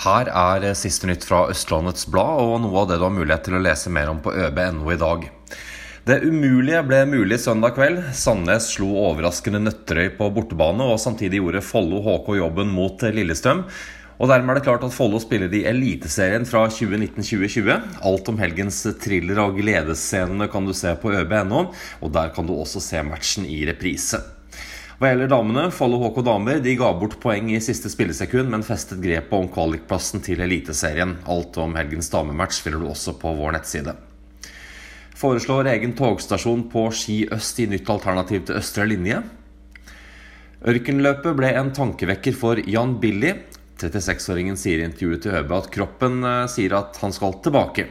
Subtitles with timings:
[0.00, 3.58] Her er siste nytt fra Østlandets Blad, og noe av det du har mulighet til
[3.58, 5.26] å lese mer om på øb.no i dag.
[6.08, 7.98] Det umulige ble mulig søndag kveld.
[8.16, 13.66] Sandnes slo overraskende Nøtterøy på bortebane, og samtidig gjorde Follo HK jobben mot Lillestrøm.
[14.16, 18.00] Og Dermed er det klart at Follo spiller i Eliteserien fra 2019-2020.
[18.00, 21.66] Alt om helgens thriller- og gledesscenene kan du se på øb.no,
[22.00, 24.24] og der kan du også se matchen i reprise.
[25.00, 28.98] Hva gjelder damene, Follo HK damer de ga bort poeng i siste spillesekund, men festet
[29.00, 31.14] grepet om kvalikplassen til Eliteserien.
[31.24, 33.94] Alt om helgens damematch finner du også på vår nettside.
[35.16, 39.22] Foreslår egen togstasjon på Ski øst i nytt alternativ til østre linje.
[40.68, 43.32] Ørkenløpet ble en tankevekker for Jan Billy.
[43.80, 47.86] 36-åringen sier i intervjuet til Høbe at kroppen eh, sier at han skal tilbake.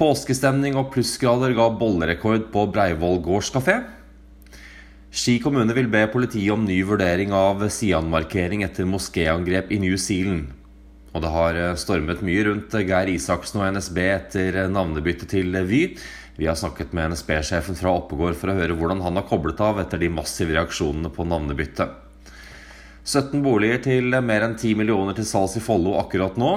[0.00, 3.76] Påskestemning og plussgrader ga bollerekord på Breivoll gårdskafé.
[5.16, 10.50] Ski kommune vil be politiet om ny vurdering av Sian-markering etter moskéangrep i New Zealand.
[11.14, 15.80] Og det har eh, stormet mye rundt Geir Isaksen og NSB etter navnebytte til Vy.
[16.36, 19.80] Vi har snakket med NSB-sjefen fra Oppegård for å høre hvordan han har koblet av
[19.80, 21.96] etter de massive reaksjonene på navnebyttet.
[23.06, 26.50] 17 boliger til mer enn 10 millioner til salgs i Follo akkurat nå.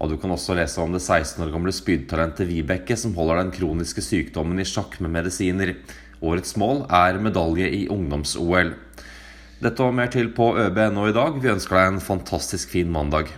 [0.00, 3.52] Og du kan også lese om det 16 år gamle spydtalentet Vibeke som holder den
[3.52, 5.74] kroniske sykdommen i sjakk med medisiner.
[6.24, 8.72] Årets mål er medalje i ungdoms-OL.
[9.64, 11.36] Dette og mer til på ØB.no i dag.
[11.40, 13.30] Vi ønsker deg en fantastisk fin mandag.